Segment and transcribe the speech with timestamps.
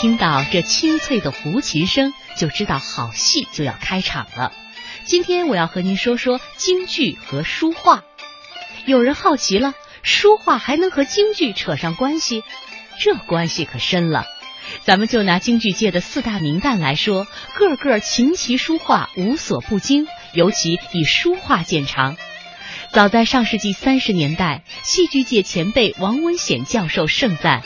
[0.00, 4.50] 听到这清脆的胡琴声，就知道好戏就要开场了。
[5.04, 8.02] 今天我要和您说说京剧和书画。
[8.86, 12.42] 有人好奇了，书画还能和京剧扯上关系？
[12.98, 14.24] 这关系可深了。
[14.84, 22.16] 咱们就拿京剧界的四大名旦来说，个个琴棋书画无所不精，尤其以书画见长。
[22.90, 27.62] 早在上世纪三十年代，戏剧界前辈王文显教授盛赞，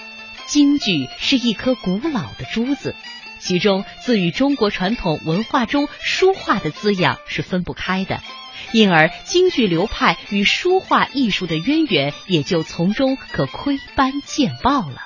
[0.47, 2.95] 京剧是一颗古老的珠子，
[3.39, 8.21] 其中自与中国传统文化中书画的滋养是分不开的，
[8.73, 15.04] 因而京剧流派与书画艺术的渊源也就从中可窥斑见豹了。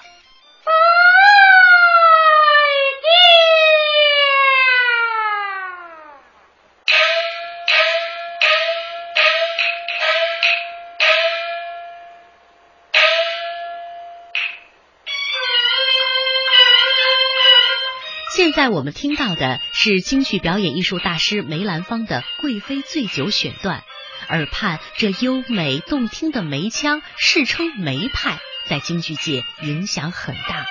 [18.58, 23.84] 在我们听到的是京剧表演艺术大师梅兰芳的《贵妃醉酒》选段，
[24.30, 30.66] 耳畔这优美动听的梅腔，世称梅派，在京剧界影响很大。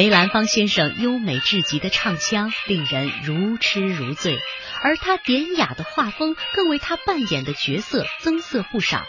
[0.00, 4.38] 梅兰芳先生优美至极的唱腔令人如痴如醉，
[4.82, 9.04] 而他典雅的画风更为他扮演的角色增色不少。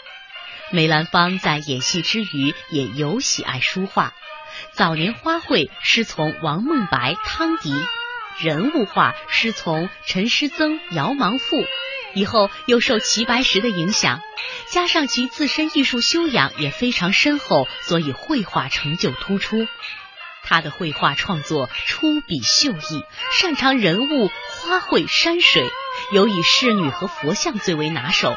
[0.70, 4.12] 梅兰芳在演戏之余也尤喜爱书画，
[4.72, 7.72] 早年花卉师从王孟白、汤迪，
[8.38, 11.56] 人物画师从陈师曾、姚芒富，
[12.12, 14.20] 以后又受齐白石的影响，
[14.70, 19.66] 加上其自身艺术修养也非常深厚，所以绘画成就突出。
[20.42, 25.64] 他的绘画创作出笔秀逸，擅长人物、花卉、山水，
[26.12, 28.36] 尤以仕女和佛像最为拿手。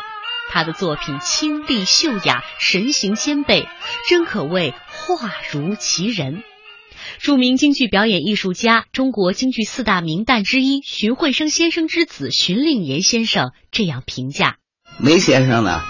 [0.52, 3.68] 他的作品清丽秀雅，神形兼备，
[4.08, 6.44] 真可谓画如其人。
[7.20, 14.58] 著名京剧表演艺术家、中国京剧四大名旦之一荀慧生先生之子荀令言先生这样评价：
[15.00, 15.82] 梅先生呢，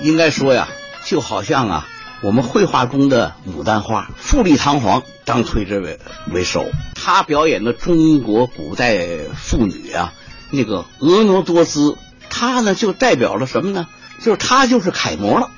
[0.00, 0.68] 应该说呀，
[1.04, 1.88] 就好像啊。
[2.24, 6.00] 我们绘画中的牡丹花，富丽堂皇，当推之为
[6.32, 6.64] 为首。
[6.94, 10.14] 他表演的中国古代妇女啊，
[10.50, 11.98] 那个婀娜多姿，
[12.30, 13.88] 他呢就代表了什么呢？
[14.22, 15.50] 就是他就是楷模了。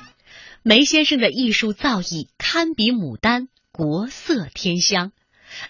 [0.61, 5.13] 梅先生的艺术造诣堪比牡丹，国色天香。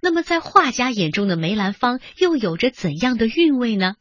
[0.01, 3.97] 那么在画家眼中的梅兰芳又有着怎样的韵味呢？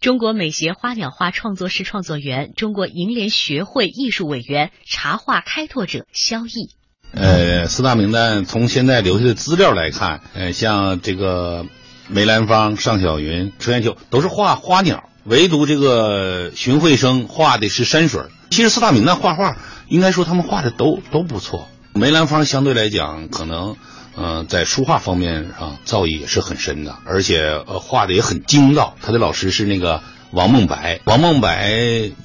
[0.00, 6.70] 中国美协花鸟画创作室创作员、中国楹联学会艺术委员、茶画开拓者萧毅。
[7.12, 11.66] 呃，四大名旦从现在留下的资料来看，呃，像这个
[12.08, 18.22] 梅兰芳、尚小云、车砚秋都是画花鸟，唯独这个荀慧生画的是山水。
[18.50, 19.56] 其实四大名旦画画，
[19.88, 21.68] 应该说他们画的都都不错。
[21.94, 23.76] 梅兰芳相对来讲，可能。
[24.16, 28.96] 嗯，在书画方面上造诣也是很深的，而且呃画的也很精到。
[29.02, 31.70] 他的老师是那个王梦白，王梦白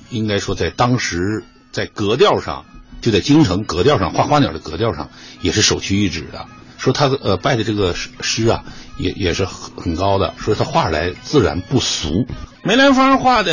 [0.09, 2.65] 应该说在当时在格调上，
[3.01, 5.09] 就在京城格调上画花鸟的格调上
[5.41, 6.45] 也是首屈一指的。
[6.77, 8.63] 说他呃拜的这个师啊，
[8.97, 10.33] 也也是很很高的。
[10.39, 12.25] 说他画来自然不俗。
[12.63, 13.51] 梅兰芳画的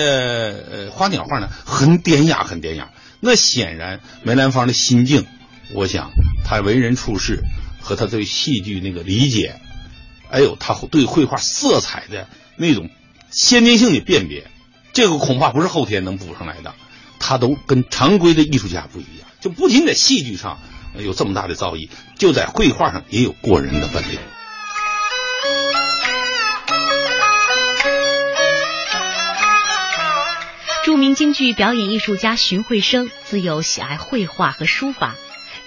[0.70, 2.90] 呃花鸟画呢，很典雅，很典雅。
[3.20, 5.26] 那显然梅兰芳的心境，
[5.74, 6.10] 我想
[6.44, 7.42] 他为人处事。
[7.88, 9.58] 和他对戏剧那个理解，
[10.30, 12.90] 还有他对绘画色彩的那种
[13.30, 14.50] 先天性的辨别，
[14.92, 16.74] 这个恐怕不是后天能补上来的。
[17.18, 20.60] 他都跟常规的艺术家不一样，就不仅在戏剧上
[20.98, 21.88] 有这么大的造诣，
[22.18, 24.18] 就在绘画上也有过人的本领。
[30.84, 35.16] 著名京剧表演艺术家荀慧生自幼喜爱绘画和书法。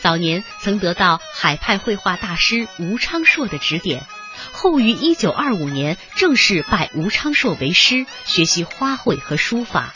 [0.02, 4.04] 早年曾得到海派绘画大师吴昌硕的指点，
[4.52, 9.94] 后于一九二五年正式拜吴昌硕为师，学习花卉和书法。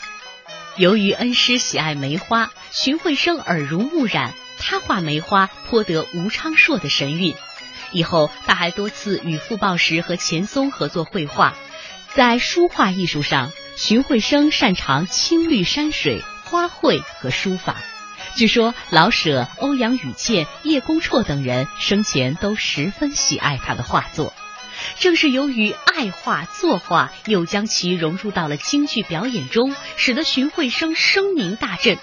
[0.76, 7.34] 由于恩师喜爱梅花，荀慧生耳濡目染，他画梅花颇得吴昌硕的神韵。
[7.90, 11.54] 以后他还多次与傅抱石和钱松合作绘画。
[12.14, 17.76] 在书画艺术上，荀慧生擅长青绿山水、花卉和书法。
[18.36, 24.34] 据说老舍、欧阳予倩、叶公绰等人生前都十分喜爱他的画作。
[24.98, 31.96] 正是由于爱画作画，又将其融入到了京剧表演中，使得荀慧生声名大振。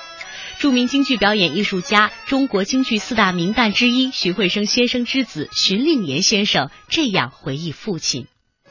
[0.57, 8.25] 著名京剧表演艺术家、中国京剧四大名旦之一荀慧生先生之子荀令言先生这样回忆父亲：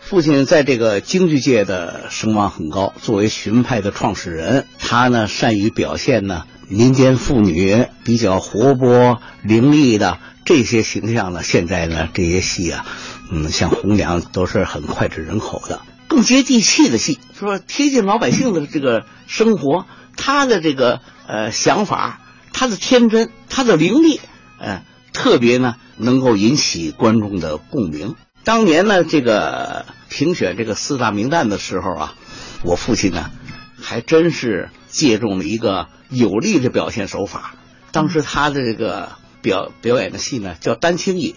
[0.05, 6.45] 父亲在这个京剧界的声望很高，作为荀派的创始人，他呢善于表现呢。
[6.69, 12.87] 民间妇女比较活泼伶俐的这些形象呢，现在呢这些戏啊，
[13.31, 22.21] 嗯，像红娘都是很脍炙人口的，更接地气的戏，说贴近老百姓的这个生活，他的这个呃想法，
[22.53, 24.19] 他的天真，他的伶俐，
[24.59, 24.83] 呃，
[25.13, 28.15] 特别呢能够引起观众的共鸣。
[28.45, 32.15] 当年呢这个评选这个四大名旦的时候啊，
[32.65, 33.31] 我父亲呢
[33.81, 34.71] 还真是。
[34.93, 37.55] 借重了一个有力的表现手法。
[37.93, 41.33] 当时他的这个表表演的戏呢，叫《丹青引》，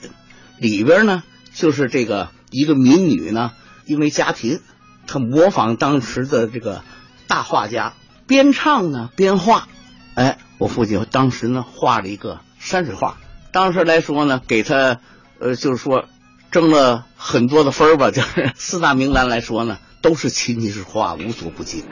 [0.57, 1.23] 里边呢
[1.53, 3.53] 就是这个一个民女呢，
[3.85, 4.59] 因为家贫，
[5.07, 6.83] 她模仿当时的这个
[7.27, 7.93] 大画家，
[8.27, 9.69] 边唱呢边画。
[10.15, 13.15] 哎，我父亲当时呢画了一个山水画，
[13.53, 14.99] 当时来说呢，给他
[15.39, 16.09] 呃就是说
[16.55, 18.11] 争了很多的分儿吧。
[18.11, 21.83] 就是四大名旦来说呢，都是琴棋书画无所不精。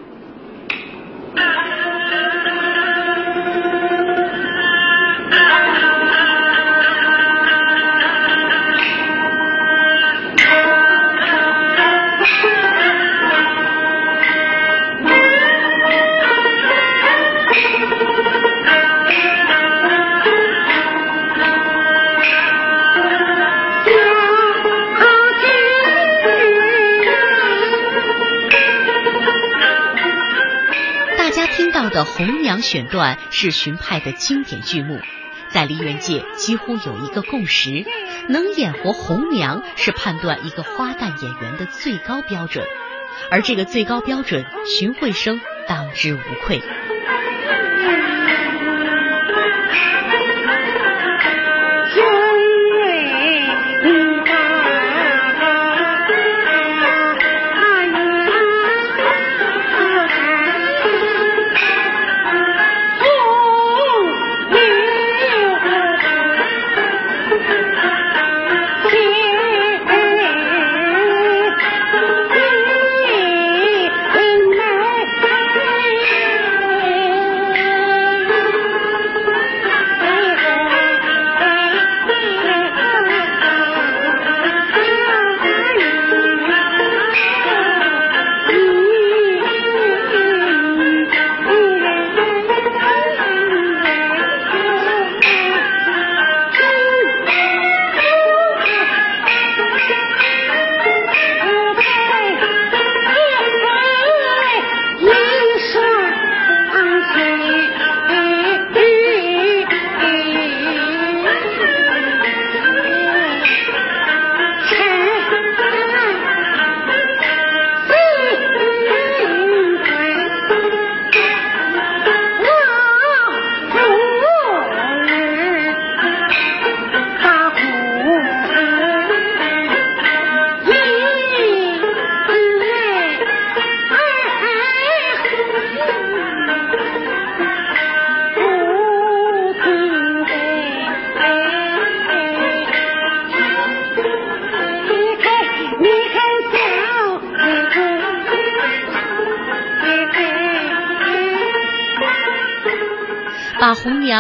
[32.61, 34.99] 选段是荀派的经典剧目，
[35.49, 37.85] 在梨园界几乎有一个共识：
[38.29, 42.65] 能演活红娘是判断一个花旦演员的最高标准，
[43.31, 46.61] 而这个最高标准，荀慧生当之无愧。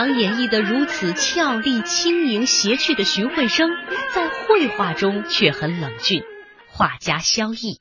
[0.07, 3.69] 演绎得如此俏丽、轻盈、谐趣的荀慧生，
[4.13, 6.21] 在绘画中却很冷峻。
[6.67, 7.77] 画家萧绎，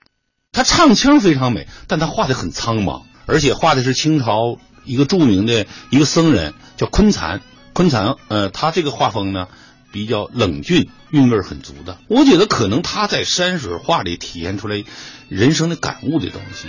[0.53, 7.41] 他唱腔非常美，但他画的很苍茫，而且画的是清朝一个著名的一个僧人，叫昆蚕。
[7.73, 9.49] 昆蚕，呃，他这个画风呢，
[9.93, 11.99] 比较冷峻，韵味很足的。
[12.09, 14.85] 我觉得可能他在山水画里体现出来
[15.31, 16.69] 人生的感悟的东西。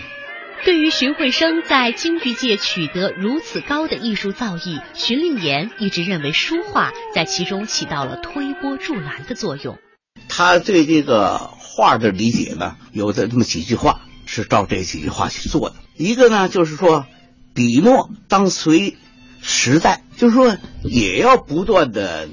[0.66, 9.78] 对于荀慧生在京剧界取得如此高的艺术造诣，荀令言一直认为书画在其中起到了推波助澜的作用。
[10.30, 15.76] 他对这个画的理解呢，有的这么几句话是照这几句话去做的。
[15.98, 17.06] 一个呢，就是说，
[17.54, 18.96] 笔墨当随
[19.42, 22.30] 时代，就是说也要不断的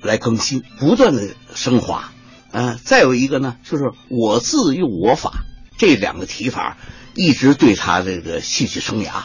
[0.00, 1.22] 来更新，不断的
[1.56, 2.12] 升华。
[2.52, 5.44] 嗯，再有一个呢，就是我自用我法，
[5.76, 6.78] 这两个提法。
[7.14, 9.22] 一直对他这个戏曲生涯，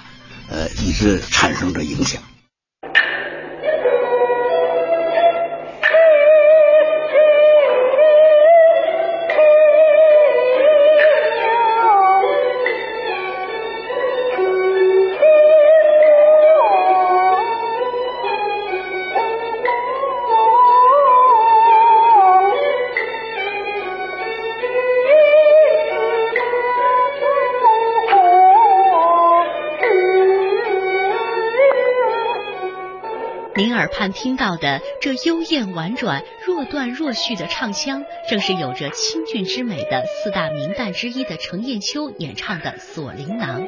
[0.48, 2.22] 呃，一直产生着影响。
[33.68, 43.62] 耳畔听到的这幽咽婉转、若断若续的唱腔，正是有着清俊之美的四大名旦之一的程砚秋演唱的《锁麟囊》。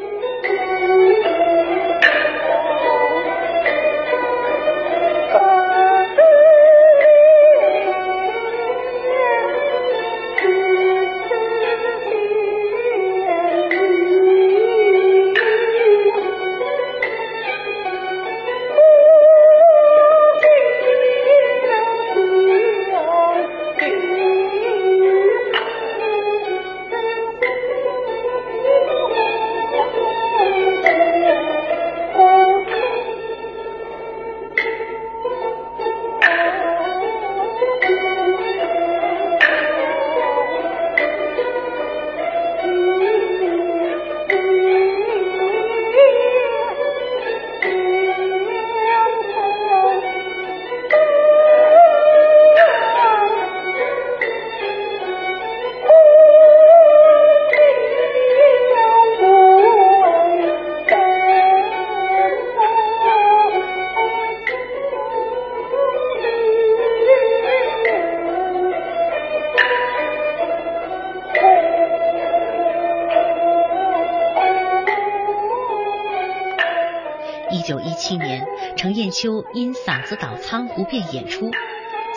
[77.71, 81.51] 九一七年，程砚秋因嗓子倒仓不便演出，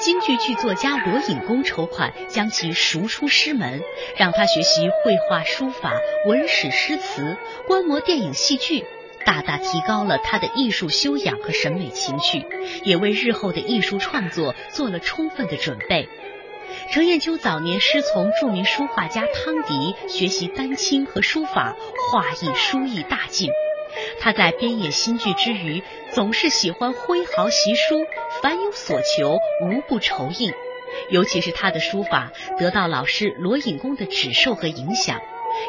[0.01, 3.81] 京剧剧作家罗隐公筹款将其赎出师门，
[4.17, 5.93] 让他学习绘画、书法、
[6.27, 7.37] 文史诗词，
[7.69, 8.85] 观摩电影戏剧，
[9.25, 12.45] 大大提高了他的艺术修养和审美情趣，
[12.83, 16.09] 也为日后的艺术创作做了充分的准备。
[16.91, 21.77] 程砚秋早年师从著名书画家汤迪学习丹青和书法，
[22.11, 23.53] 画艺书艺大进。
[24.21, 28.05] 他在编演新剧之余，总是喜欢挥毫习书，
[28.43, 30.53] 凡有所求，无不酬应。
[31.11, 35.21] 尤其是他的书法，得到老师罗隐公的指授和影响，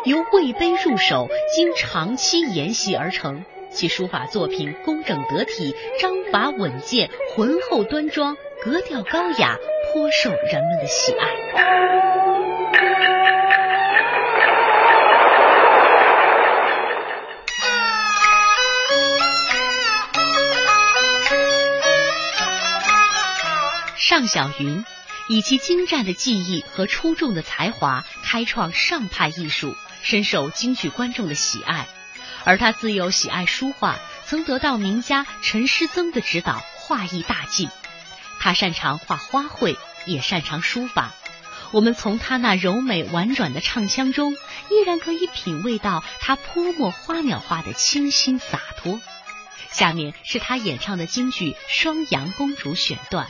[0.04, 3.44] 由魏碑入手，经长期研习而成。
[3.72, 9.58] 其书法作品工整得体，章法稳健，浑厚端庄，格调高雅，
[9.92, 12.15] 颇受人们的喜爱。
[24.16, 24.86] 尚小云
[25.28, 31.86] 以其精湛的技艺和出众的才华，开创上派艺术，深受京剧观众的喜爱。
[32.46, 37.70] 而他自幼喜爱书画，曾得到名家陈师曾的指导，画艺大进。
[38.40, 41.12] 他擅长画花卉，也擅长书法。
[41.72, 49.02] 我们从他那柔美婉转的唱腔中，依然可以品味到他泼墨花鸟画的清新洒脱。
[49.72, 53.28] 下面是他演唱的京剧《双阳公主》选段。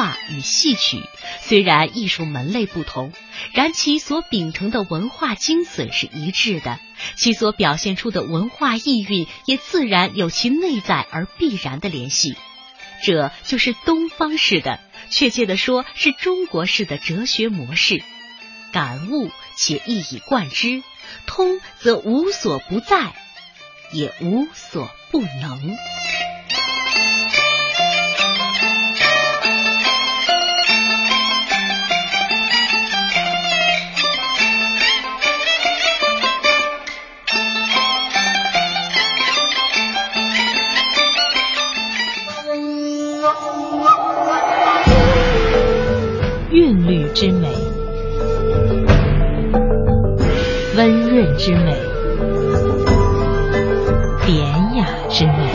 [0.00, 1.02] 画与戏曲
[1.42, 3.12] 虽然艺术门类不同，
[3.52, 6.80] 然其所秉承的文化精髓是一致的，
[7.16, 12.34] 其所表现出的文化意蕴也自然有其内在而必然的联系。
[13.02, 18.02] 这就是东方式的，确切的说是中国式的哲学模式。
[18.72, 20.82] 感悟且一以贯之，
[21.26, 23.12] 通则无所不在，
[23.92, 25.76] 也无所不能。
[51.50, 51.74] 之美，
[54.24, 55.48] 典雅之美，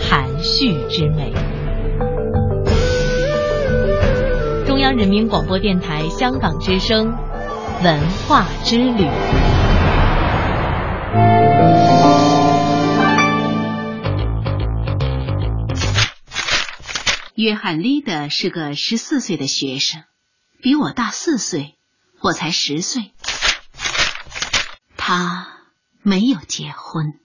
[0.00, 1.32] 含蓄之美。
[4.66, 7.16] 中央人民广播电台香港之声，
[7.84, 9.06] 文化之旅。
[17.36, 20.02] 约翰利德是个十四岁的学生，
[20.60, 21.76] 比我大四岁，
[22.20, 23.12] 我才十岁。
[25.12, 25.48] 他
[26.04, 27.18] 没有结婚，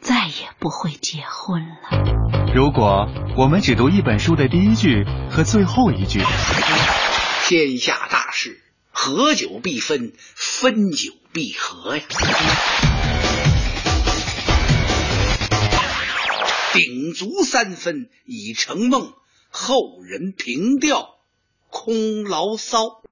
[0.00, 2.54] 再也不会结婚了。
[2.54, 6.20] 如果我们只读一本书的第一句和最后一句，
[7.46, 12.04] 天下大事，合久必分，分久必合呀。
[16.72, 19.12] 鼎足三分，已成梦。
[19.50, 21.16] 后人凭吊
[21.68, 22.97] 空牢骚。